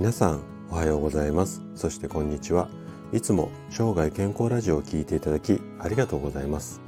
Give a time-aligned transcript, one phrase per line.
[0.00, 1.60] 皆さんおはようございます。
[1.74, 2.70] そしてこんにちは。
[3.12, 6.80] いつも生涯健康ラジオを聞いていただきありがとうございます。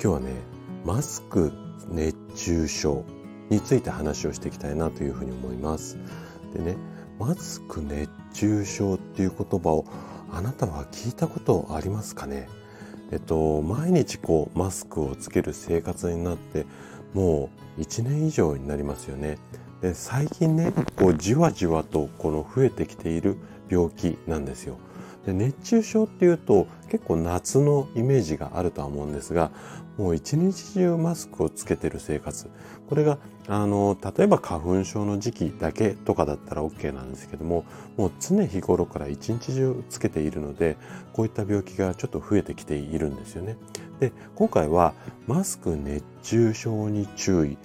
[0.00, 0.36] 今日はね
[0.84, 1.52] マスク
[1.88, 3.04] 熱中症
[3.50, 5.98] について話をしていきたいなというふうに思います。
[6.52, 6.76] でね
[7.18, 9.84] マスク熱中症っていう言葉を
[10.30, 12.48] あなたは聞いたことありますかね？
[13.10, 16.66] えっと毎日こうマスクをつける生活になって
[17.14, 19.38] もう1年以上になりますよね。
[19.92, 23.36] 最近ねこうじわじわとこの増えてきている
[23.68, 24.78] 病気なんですよ
[25.26, 29.50] で熱中症っていうと結構夏のイメージがあるとは思うんですが
[29.96, 32.50] もう一日中マスクをつけてる生活
[32.88, 37.64] これがあの例えば花粉症の時期だけとかだったら OK なんですけども
[37.96, 40.76] もう常日頃から一日中つけているので
[41.12, 43.56] こういった病気がちょっと増えてきているんですよね。
[44.00, 44.94] で今回は
[45.26, 47.58] マスク熱中症に注意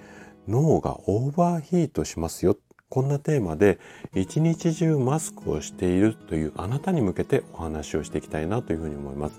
[0.50, 2.56] 脳がオーバーヒートしますよ
[2.88, 3.78] こんなテーマで
[4.16, 9.38] 一日中マスクをしているというあなたに向けてお話をしていきたいなというふうに思います。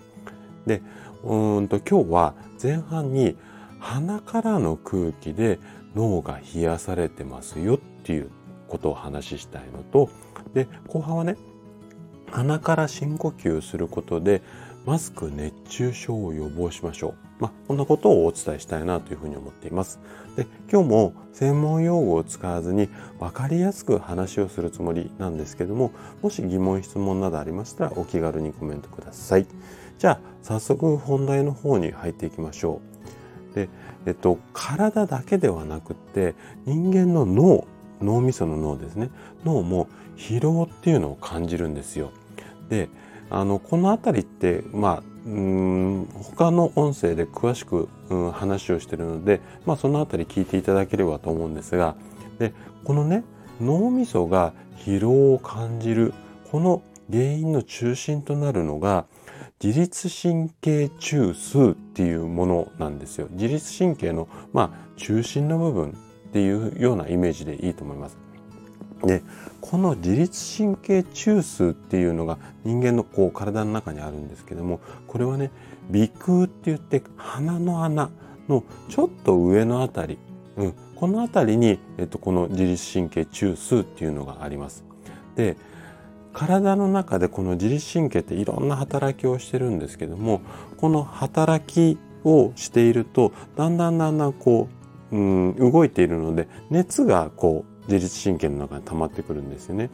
[0.65, 0.81] で、
[1.25, 3.35] うんと今日は前半に
[3.79, 5.59] 鼻からの空気で
[5.95, 8.29] 脳が冷やされてますよっていう
[8.69, 10.09] ことを話ししたいのと、
[10.53, 11.35] で、後半はね、
[12.31, 14.41] 鼻から深呼吸することで
[14.85, 17.30] マスク熱中症を予防しましょう。
[17.41, 19.99] まあ、こんなことをお伝えしたいなというふうに思っています。
[20.35, 22.87] で、今日も専門用語を使わずに
[23.19, 29.47] 分かりやすく話をするつもりなんですけども、もし疑問質問などありましたらお気軽にコメントください。
[29.97, 32.79] じゃあ、早速本題の方に入っていきましょ
[33.51, 33.55] う。
[33.55, 33.69] で、
[34.05, 37.65] えっと、体だけではなくって人間の脳、
[38.01, 39.09] 脳みその脳ですね。
[39.43, 42.11] 脳も疲労っていうのを感じるんですよ。
[42.69, 42.87] で、
[43.31, 51.95] あの、このあたりって、まあ、うん他の音声で詳しく、うん、話をしてるので、まあ、そのあたり聞いていただければと思うんですが
[52.39, 53.23] でこのね
[53.59, 56.13] 脳みそが疲労を感じる
[56.51, 56.81] この
[57.11, 59.05] 原因の中心となるのが
[59.63, 63.27] 自律神経中枢っていうものなんですよ。
[63.31, 65.91] 自律神経の、まあ、中心の部分
[66.29, 68.17] っていうようなイメージでいいと思います。
[69.03, 69.23] で
[69.61, 75.51] この自律神経中枢っていうのが人間のこう体の中にあるんですけどもこれはね
[75.91, 78.09] 鼻腔って言って鼻の穴
[78.47, 80.17] のちょっと上のあたり、
[80.57, 84.83] うん、この辺りに、えっと、この自律神経中枢っていうのがあります。
[85.35, 85.57] で
[86.33, 90.41] 体の中でこの自律神経っていろんな働きをしてるんですけども
[90.77, 94.69] この働きをしているとだんだんだんだんこ
[95.11, 99.89] う、うん、動いているので熱がこう自律神経の中に溜まってくるんですよね。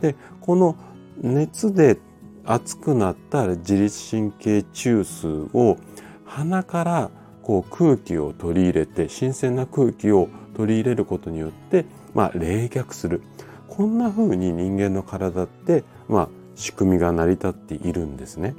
[0.00, 0.76] でこの
[1.20, 1.98] 熱で
[2.44, 5.76] 熱くなった自律神経中枢を
[6.24, 7.10] 鼻から
[7.42, 11.84] こう空気を取り入れて新鮮な空気を取り入れることによって、
[12.14, 13.22] まあ、冷却する
[13.68, 18.54] こんな風に人間の体って、まあ、仕組みが成り立っているんですね。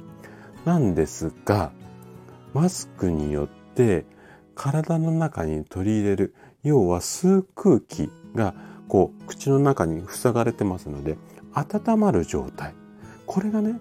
[0.64, 1.72] なんですが
[2.52, 4.04] マスクによって
[4.54, 8.54] 体の中に取り入れる要は吸う空気が
[8.92, 11.16] こう口の中に塞がれてますので
[11.54, 12.74] 温まる状態
[13.24, 13.80] これがね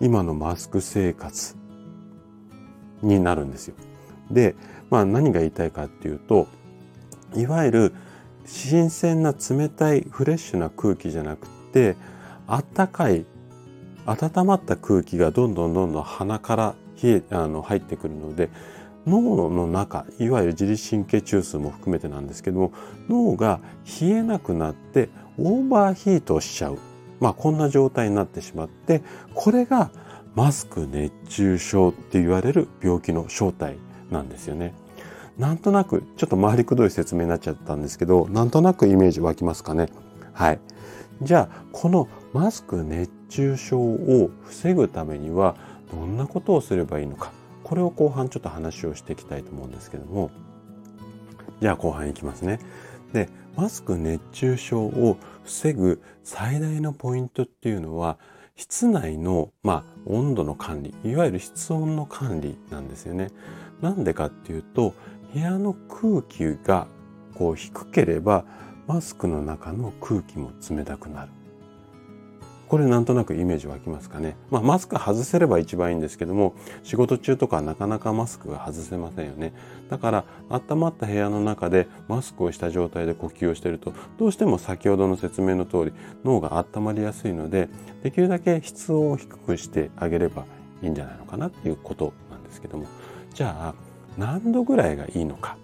[0.00, 1.56] 今のマスク生活
[3.02, 3.74] になるんですよ。
[4.30, 4.54] で、
[4.88, 6.48] まあ、何が言いたいかっていうと
[7.34, 7.94] いわゆる
[8.46, 11.94] 新鮮な冷たいフレッシュな空気じゃなくて
[12.46, 13.26] あったかい
[14.06, 18.48] 温まった空気がどんどんどんどん鼻から冷えあの入ってくるので
[19.06, 22.72] 脳の中いわゆる自律神経中枢も含めてなんですけども
[23.08, 23.60] 脳が
[24.00, 25.08] 冷えなくなって
[25.38, 26.78] オーバーヒートしちゃう、
[27.20, 29.02] まあ、こんな状態になってしまって
[29.34, 29.90] これが
[30.34, 33.78] マスク熱中症って言われる病気の正体
[34.10, 34.74] なんですよね。
[35.38, 39.88] なんとなくちょっと回りくどい説明になっちゃったんですけどなんとなくイメージ湧きますかね。
[40.32, 40.60] はい。
[41.22, 45.56] じゃあこのマスク熱中症を防ぐためには
[45.90, 47.32] どんなことをすればいいのか。
[47.66, 50.30] これを後半ちょっと話をしていきたいと思うんですけども
[51.60, 52.60] じゃあ後半いきますね。
[53.12, 58.18] でマスク熱中症を防ぐ最大のポイントっていうのは
[58.54, 63.30] 室内の、まあ、温度の管理いわゆる室温の管理なんですよね。
[63.80, 64.94] なんでかっていうと
[65.34, 66.86] 部屋の空気が
[67.34, 68.44] こう低ければ
[68.86, 71.35] マスクの中の空気も冷たくなる。
[72.68, 74.36] これなんとなくイメージ湧きますかね。
[74.50, 79.52] まあ、マスク外せれば一番いいんですけども、仕事中とかなかなかマスクが外せませんよね。
[79.88, 85.92] だから、温まった部屋の中でマスクをした状態で呼吸をしていると、どうしても先ほどの説明の通り、
[86.24, 87.68] 脳が温まりやすいので、
[88.02, 90.44] できるだけ室温を低くしてあげれば
[90.82, 92.86] いいんじゃないのかなっていうことなんですけども。
[93.32, 93.74] じゃあ、
[94.18, 95.56] 何度ぐらいがいいのか。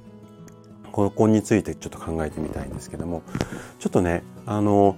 [0.92, 3.22] ここについてちょっと考えてみたいんですけども、
[3.78, 4.96] ちょっとね、あの、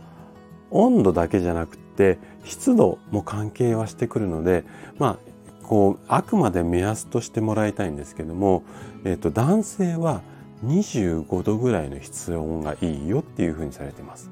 [0.70, 4.64] 温度だけじゃなくて湿度も関係はしてくるので
[4.98, 5.18] まあ
[5.62, 8.62] こうあくまで目安としてもらいたいんですけども、
[9.04, 10.20] えっと、男性は
[10.66, 14.30] 25度ぐらいの室温がいいよっていうふうにされています。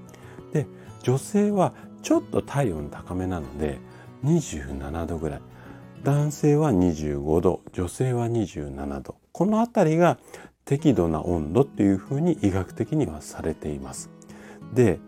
[0.53, 0.67] で
[1.03, 1.73] 女性は
[2.03, 3.79] ちょっと体温高めなので
[4.25, 5.41] 27度ぐらい
[6.03, 10.19] 男性は25度女性は27度この辺りが
[10.65, 14.11] 適度な温度っていうふうに医学的にはされています。
[14.75, 15.01] で、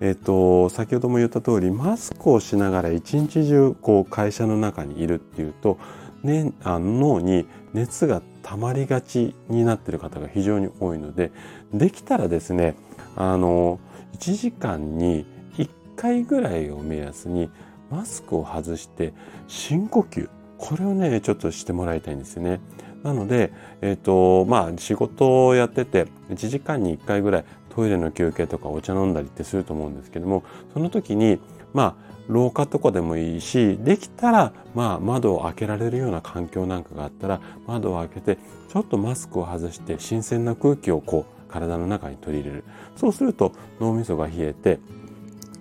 [0.00, 5.78] えっと、先ほども言った通りマスクをしながら一日中こう会社の中にいるっていうと、
[6.22, 11.32] ね、あ脳に熱が溜まりがちになっている方が非常に多いので
[11.72, 12.76] できたらですね
[13.16, 13.78] あの
[14.18, 15.26] 1時間に
[15.56, 17.50] 1回ぐらいを目安に
[17.90, 19.12] マスクを外して
[19.48, 22.60] 深呼吸これをねちょっとしてもらいたいんですよね。
[23.02, 23.52] なので、
[23.82, 31.40] えっ、ー、とまあ仕事をやってて1時間に1回ぐらいトイレの休憩とかお茶飲んだりってすると思うんですけどもその時に
[31.72, 38.38] まあ廊下とかでもいいしできたらまあ窓を開けられるような環境なんかがあったら窓を開けて
[38.68, 42.64] ちょっとマスクを外して新鮮な空気をこう体の中に取り入れる。
[42.96, 44.80] そうすると脳みそが冷えて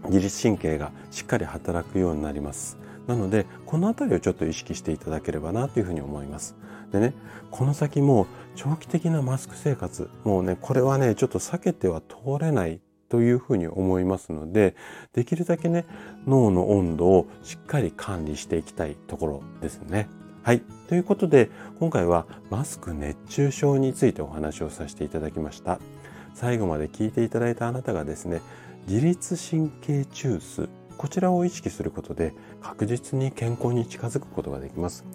[0.06, 2.77] 自律神経がしっかり働くようになります。
[3.08, 6.56] なのでこの辺りをちょっと意識していただければなというふうに思います
[6.92, 7.14] でね
[7.52, 12.80] この先も長期的なマスク生活もうねこれはねちょっと避けては通れない
[13.10, 14.76] というふうに思いますので
[15.14, 15.86] できるだけね
[16.26, 20.10] 脳の温度をしっかり管理していきたいところですね。
[20.42, 20.64] はい。
[20.90, 25.80] ということで今回はマスク熱中症についてお話をさせていただきました。
[26.34, 28.42] 最後まで聞いていただいたあなたがですね
[28.88, 30.68] 自律神経中枢
[30.98, 35.06] こちらを意識することで確実に健康に近づくことができます。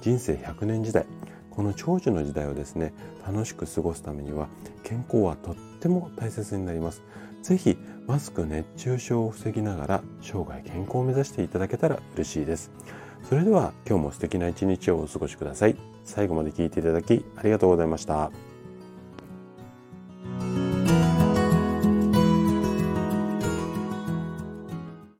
[0.00, 1.06] 人生100年時代
[1.50, 2.92] この長寿の時代をですね
[3.26, 4.48] 楽しく過ごすためには
[4.84, 7.02] 健康はとっても大切になります。
[7.42, 7.76] ぜひ
[8.06, 12.70] マスク熱中症を防ぎながら生涯健康を目指していただけたら嬉しいです。
[13.28, 15.76] それでは今日も素敵な一日をお過ごしください。
[16.04, 18.47] 最後まで聞いていただきありがとうございました。